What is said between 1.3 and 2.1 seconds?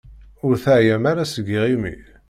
seg yiɣimi?